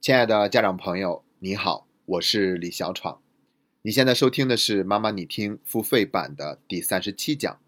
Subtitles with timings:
[0.00, 3.20] 亲爱的家长朋友，你好，我是李小闯。
[3.82, 7.60] 你现在收听的是《妈妈你听》付费版的第三十七讲。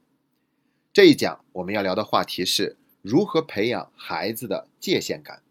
[0.95, 5.43] 这一讲我们要聊的话题是如何培养孩子的界限感。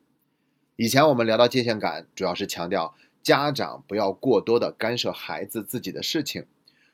[0.75, 6.48] 以前我们聊到界限感，主要是强调家长不要过多的干涉孩子自己的事情。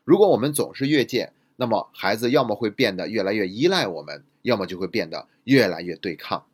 [0.03, 6.45] 如果我们总是越界，那么孩子要么会变得越来越依赖我们，要么就会变得越来越对抗。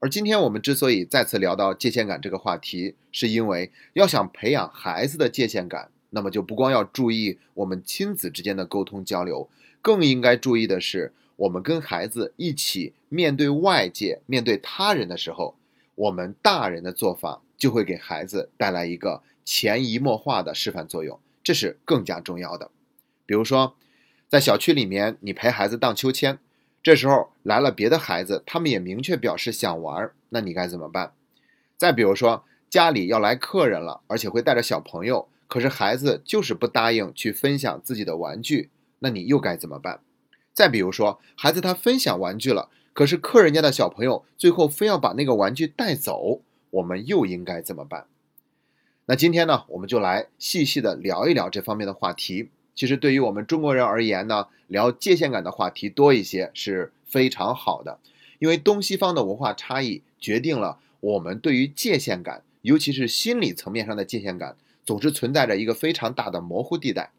[0.00, 9.50] 而今天我们之所以再次聊到界限感这个话题，是因为要想培养孩子的界限感，那么就不光要注意我们亲子之间的沟通交流，
[9.82, 15.56] 更应该注意的是，我们跟孩子一起面对外界、面对他人的时候，
[15.96, 22.70] 我们大人的做法就会给孩子带来一个潜移默化的示范作用，这是更加重要的。
[23.26, 23.74] 比如说，
[24.28, 26.38] 在小区里面，你陪孩子荡秋千。
[26.82, 31.12] 这时候来了别的孩子，他们也明确表示想玩，那你该怎么办？
[31.76, 38.70] 再比如说家里要来客人了，而且会带着小朋友，可是孩子就是不答应去分享自己的玩具，
[39.00, 40.00] 那你又该怎么办？
[40.52, 48.06] 再比如说孩子他分享玩具了，可是客人家的小朋友最后非要把那个玩具带走，我们又应该怎么办？
[49.06, 52.50] 那今天呢，我们就来细细的聊一聊这方面的话题。
[52.78, 57.98] 其实对于我们中国人而言呢，聊界限感的话题多一些是非常好的，
[58.38, 67.10] 因为东西方的文化差异决定了我们对于界限感，尤其是心理层面上的界限感，总是存在着一个非常大的模糊地带。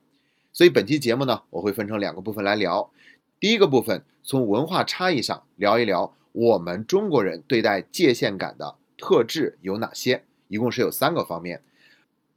[0.53, 2.89] 所以本期节目呢，我会分成两个部分来聊。
[3.37, 11.61] 第一个部分从文化差异上聊一聊我们中国人对待界限感的特质有哪些，一共是有三个方面。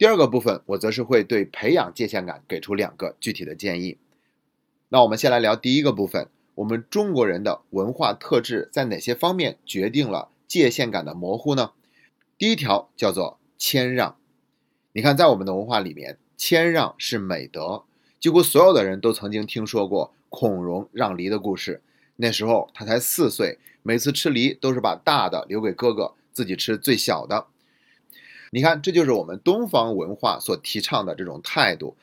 [0.03, 3.98] 第二个部分，我则是会对培养界限感给出两个具体的建议。
[4.89, 11.70] 那我们先来聊第一个部分，我们中国人的文化特质在哪些方面决定了界限感的模糊呢？
[12.36, 14.17] 第一条叫做谦让。
[14.92, 17.84] 你看，在我们的文化里面，谦让是美德，
[18.19, 21.80] 几乎所有的人都曾经听说过孔融让梨的故事。
[22.17, 27.46] 那时候他才四岁，每次吃梨都是把大的留给哥哥，自己吃最小的。
[28.55, 31.96] 你看，这就是我们东方文化所提倡的这种态度，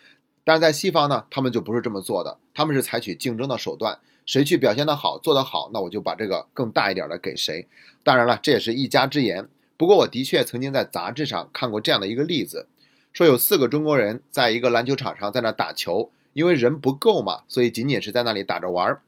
[0.44, 7.68] 但是在西方呢，他们就不是这么做的，他们是采取竞争的手段，谁去表现得好，做得好，那我就把这个更大一点的给谁。
[8.02, 9.48] 当然了，这也是一家之言。
[9.78, 12.66] 不过我的确曾经在杂志上看过这样的一个例子，
[13.14, 19.04] 说有四个中国人在一个篮球场上在那打球，因为人不够嘛，所以仅仅是在那里打着玩儿。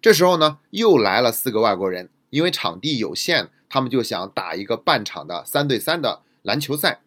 [0.00, 6.20] 这时候呢，又来了四个外国人，因为场地有限，他们就想打一个半场的三对三的。
[6.44, 7.00] 篮球赛，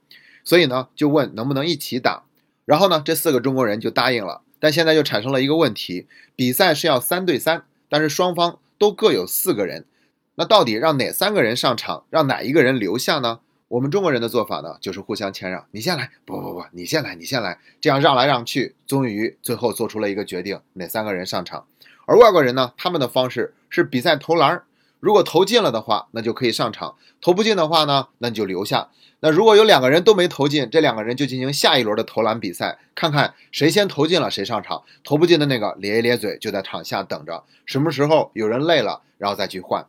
[0.44, 2.24] 所以呢，就问能不能一起打，
[2.66, 4.42] 然后呢，这四个中国人就答应了。
[4.59, 9.86] 但现在就产生了一个问题，比赛是要三对三，但是双方都各有四个人，
[10.34, 13.40] 那到底让哪三个人上场，让哪一个人留下呢？
[13.68, 21.68] 我们中国人的做法呢，就是互相谦让，你先来，不不不，你先来，你先来，这样让来让去，终于最后做出了一个决定，哪三个人上场。
[22.06, 24.66] 而外国人呢，他们的方式是比赛投篮儿，
[25.00, 28.90] 如果投进了的话，那就可以上场；投不进的话呢，那你就留下。
[29.19, 39.88] 那如果有两个人都没投进，这两个人就进行下一轮的投篮比赛，看看谁先投进了谁上场，投不进的那个咧一咧嘴就在场下等着，什么时候有人累了，然后再去换。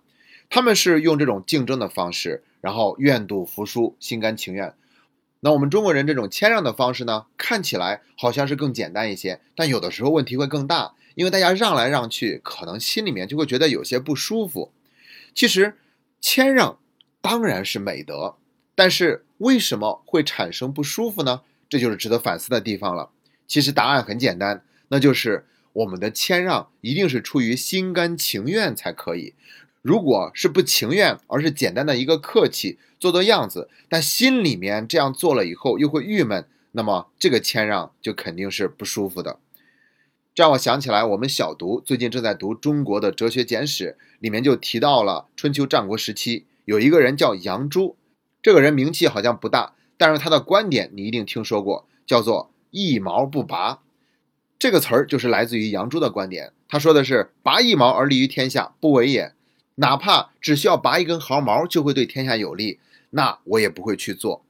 [0.49, 4.73] 他们是用这种竞争的方式，然后愿赌服输，心甘情愿。
[5.41, 14.73] 那我们中国人这种谦让的方式呢，看起来好像是更简单一些，但有的时候问题会更大，因为大家让来让去，可能心里面就会觉得有些不舒服。
[15.39, 15.77] 其实，
[16.21, 16.81] 谦让
[17.21, 18.39] 当然是美德。
[18.75, 21.43] 但是为什么会产生不舒服呢？
[21.69, 23.11] 这就是值得反思的地方了。
[23.47, 29.35] 其实答案很简单，那就是我们的谦让一定是出于心甘情愿才可以。
[29.81, 39.39] 如果是不情愿，而是简单的一个客气，做做样子，但心里面这样做了以后又会郁闷，那么这个谦让就肯定是不舒服的。
[40.39, 47.97] 让我想起来，我们小读最近正在读中国的哲学简史，里面就提到了春秋战国时期有一个人叫杨朱。
[48.41, 53.81] 这个人名气好像不大，但是他的观点你一定听说过，叫做“一毛不拔”。
[54.61, 56.53] 这个词儿就是来自于杨朱的观点。
[56.69, 59.33] 他说的是“拔一毛而利于天下，不为也”。
[59.75, 62.79] 哪怕只需要拔一根毫毛就会对天下有利，
[63.11, 64.45] 那我也不会去做。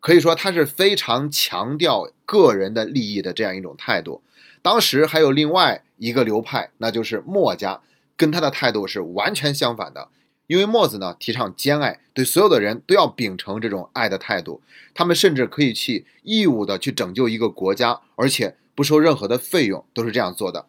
[0.00, 4.22] 可以说他是非常强调个人的利益的这样一种态度。
[4.62, 7.80] 当时还有另外一个流派，那就是墨家，
[8.16, 10.08] 跟他的态度是完全相反的。
[10.46, 14.60] 因为墨子呢提倡兼爱，对所有的人都要秉承这种爱的态度。
[14.92, 20.66] 他们甚至可以去义务的去拯救一个国家，而且不收任何的费用，都是这样做的。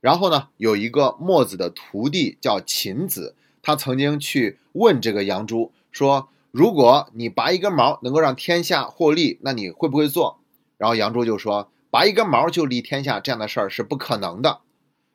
[0.00, 10.38] 然后呢，有一个墨子的徒弟叫秦子，他曾经去问这个杨朱说：“如果你拔一根毛能够让天下获利，那你会不会做？
[10.78, 14.60] 然后杨朱就说，拔一根毛就利天下这样的事儿是不可能的。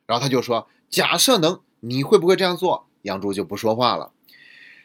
[0.07, 2.87] 然后他就说，假设能，你会不会这样做？
[3.03, 4.11] 杨朱就不说话了。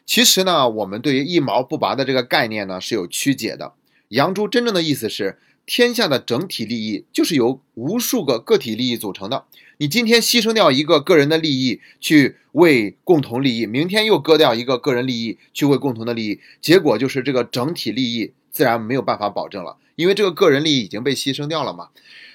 [0.04, 3.74] 其实呢，我们对于一毛不拔的这个概念呢是有曲解的。
[4.08, 9.46] 杨朱真正的意思是，天下的整体利益就是由无数个个体利益组成的。
[9.78, 21.90] 你今天牺牲掉一个个人的利益去为共同利益，明天又割掉一个个人利益去为共同的利益，结果就是这个整体利益自然没有办法保证了，因为这个个人利益已经被牺牲掉了嘛。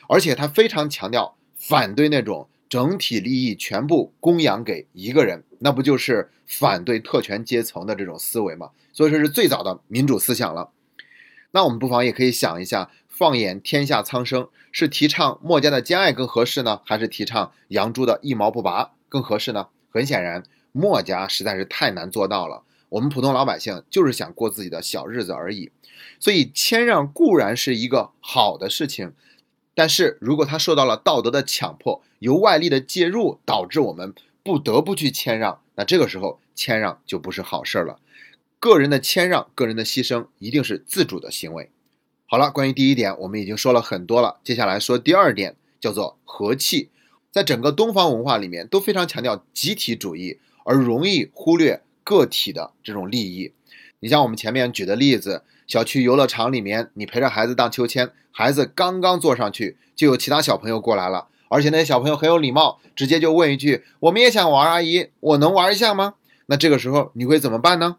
[0.08, 8.70] 而且他非常强调反对那种整体利益全部供养给一个人，那不就是反对特权阶层的这种思维吗？
[8.94, 10.70] 所以说是最早的民主思想了。
[11.54, 12.92] 那我们不妨也可以想一下。
[13.08, 19.68] 放眼天下苍生，是提倡墨家的兼爱更合适呢，还是提倡杨朱的一毛不拔更合适呢？
[19.92, 22.64] 很显然，墨家实在是太难做到了。
[22.92, 25.72] 我们普通老百姓就是想过自己的小日子而已。
[26.20, 29.14] 所以谦让固然是一个好的事情，
[29.74, 38.00] 但是如果他受到了道德的强迫，由外力的介入，导致我们不得不去谦让，那这个时候谦让就不是好事儿了。
[38.60, 41.70] 个人的谦让，个人的牺牲，一定是自主的行为。
[42.28, 44.40] 好了，关于第一点，我们已经说了很多了。
[44.44, 46.90] 接下来说第二点，叫做和气。
[47.32, 53.54] 在整个东方文化里面，都非常强调集体主义，而容易忽略个体的这种利益。
[54.00, 66.16] 你像我们前面举的例子，小区游乐场里面，你陪着孩子荡秋千，孩子刚刚坐上去，就有其他小朋友过来了，而且那些小朋友很有礼貌，直接就问一句：“我们也想玩，阿姨，我能玩一下吗？”
[66.48, 67.98] 那这个时候你会怎么办呢？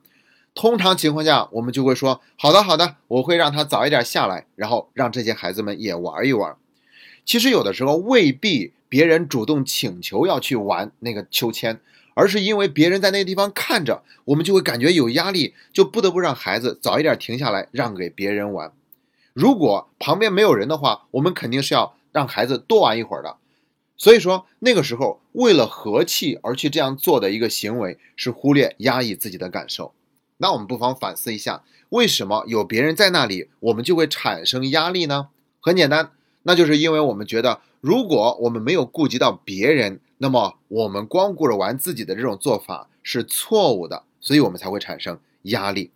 [0.55, 6.56] 通常情况下，我们就会说：“好的，好的，我会让他早一点下来，然后让这些孩子们也玩一玩。”
[7.25, 11.81] 其实有的时候未必别人主动请求要去玩那个秋千，
[12.14, 18.73] 而是因为别人在那个地方看着，我们就会感觉有压力，就不得不让孩子早一点停下来，让给别人玩。
[19.32, 23.37] 如果旁边没有人的话，我们肯定是要让孩子多玩一会儿的。
[23.97, 29.94] 所以说，那个时候为了和气而去这样做的一个行为，是忽略压抑自己的感受。
[30.38, 35.29] 那我们不妨反思一下，为什么有别人在那里，我们就会产生压力呢？
[35.61, 36.11] 很简单，
[36.43, 45.90] 那就是因为我们觉得，如果我们没有顾及到别人，那么我们光顾着玩自己的这种做法是错误的，所以我们才会产生压力。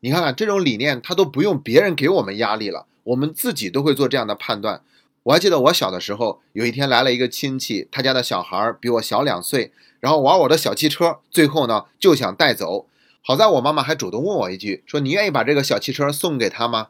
[0.00, 4.80] 你看看这种理念，它都不用别人给我们压力了，我们自己都会做这样的判断。
[5.24, 12.86] 我还记得我小的时候，有一天来了一个亲戚，他家的小孩比我小两岁，然后玩我的小汽车，最后呢就想带走。
[13.20, 16.88] 好在我妈妈还主动问我一句，说你愿意把这个小汽车送给他吗？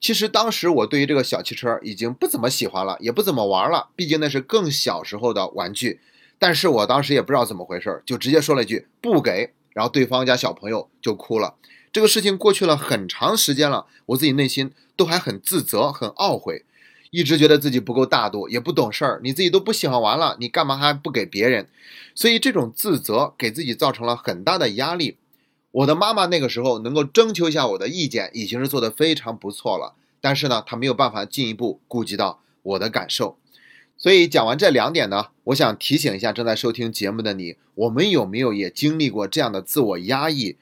[0.00, 6.00] 其实当时我对于这个小汽车已经不怎么喜欢了，也不怎么玩了，毕竟那是更小时候的玩具。
[6.38, 11.56] 但是我当时也不知道怎么回事，就直接说了一句不给，然后对方家小朋友就哭了。
[11.92, 16.64] 这个事情过去了很长时间了，我自己内心都还很自责、很懊悔，
[17.10, 19.20] 一直觉得自己不够大度，也不懂事儿。
[19.24, 21.66] 你自己都不喜欢玩了，你干嘛还不给别人？
[22.14, 25.16] 所以这种自责给自己造成了很大的压力。
[25.70, 29.94] 我的妈妈那个时候能够征求一下我的意见，已经是做得非常不错了。
[30.20, 33.36] 但是呢，她没有办法进一步顾及到我的感受。
[33.96, 40.56] 所以讲完这两点呢，我想提醒一下正在收听节目的你：我们有没有也经历过这样的自我压抑？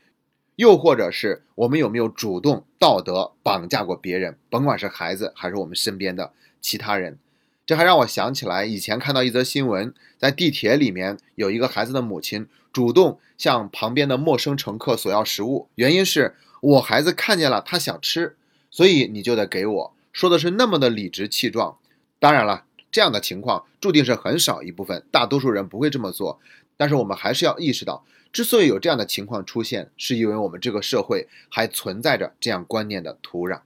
[0.57, 4.39] 又或者是我们有没有主动道德绑架过别人？
[4.49, 7.19] 甭管是孩子还是我们身边的其他人。
[7.67, 18.37] 这还让我想起来，以前看到一则新闻，在地铁里面有一个孩子的母亲主动向旁边的陌生乘客索要食物，原因是我孩子看见了，他想吃，
[18.71, 19.93] 所以你就得给我。
[20.13, 21.77] 说的是那么的理直气壮。
[22.21, 26.39] 当然了，这样的情况注定是很少一部分，大多数人不会这么做。
[26.77, 33.63] 但是我们还是要意识到，之所以有这样的情况出现，是因为我们这个社会还存在着这样观念的土壤。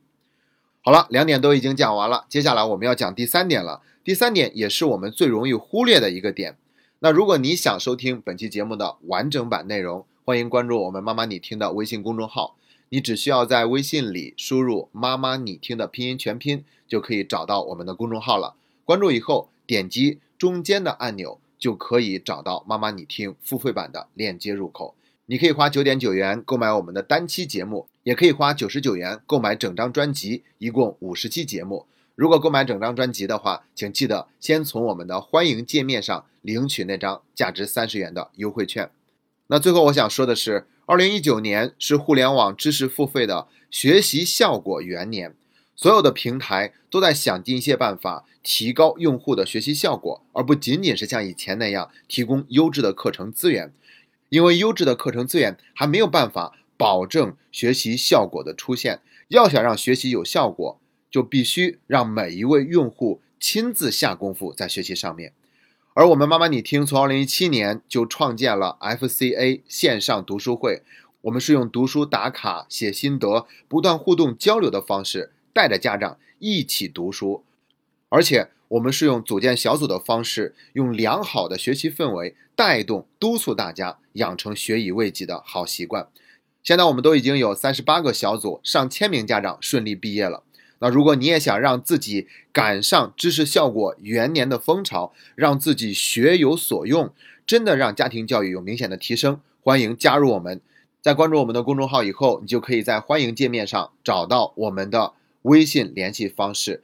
[0.82, 3.82] 好了，两点都已经讲完了，接下来我们要讲第三点了。
[4.02, 6.56] 第三点也是我们最容易忽略的一个点。
[7.00, 12.56] 那如果你想收听本期节目的完整版内容，欢迎关注我们“妈妈你听”的微信公众号。
[12.88, 18.54] 你只需要在微信里输入“妈妈你听”的拼音全拼，就可以找到我们的公众号了。
[18.84, 24.94] 关注以后，点击中间的按钮，就可以找到“妈妈你听”付费版的链接入口。
[25.26, 31.86] 你可以花九点九元购买我们的单期节目，也可以花九十九元购买整张专辑，一共五十期节目。
[32.20, 38.90] 如果购买整张专辑的话，请记得先从我们的欢迎界面上领取那张价值三十元的优惠券。
[39.46, 45.34] 那最后我想说的是，二零一九年是互联网知识付费的学习效果元年，
[45.74, 53.72] 所有的平台都在想尽一切办法提高用户的学习效果，而不仅仅是像以前那样提供优质的课程资源，
[54.28, 59.00] 因为优质的课程资源还没有办法保证学习效果的出现。
[59.28, 60.79] 要想让学习有效果，
[61.10, 65.32] 就必须让每一位用户亲自下功夫在学习上面。
[65.94, 70.82] 而我们妈妈你听，从二零一七年就创建了 FCA 线上读书会，
[71.22, 77.42] 我们是用读书打卡、写心得、不断互动交流的方式，带着家长一起读书，
[78.08, 86.06] 而且我们是用组建小组的方式，用良好的学习氛围带动、督促大家养成学以为己的好习惯。
[86.62, 90.44] 现在我们都已经有三十八个小组，上千名家长顺利毕业了。
[90.80, 97.12] 那如果你也想让自己赶上知识效果元年的风潮，让自己学有所用，
[97.46, 100.60] 真的让家庭教育有明显的提升，欢迎加入我们。
[101.02, 106.82] 在关注我们的公众号以后，你就可以在欢迎界面上找到我们的微信联系方式，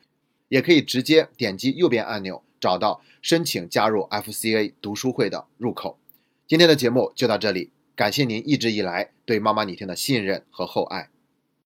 [0.48, 5.98] 也可以直接点击右边按钮找到申请加入 FCA 读书会的入口。
[6.46, 7.70] 今天的节目就到这里。
[7.94, 11.08] 感谢您一直以来对妈妈你听的信任和厚爱。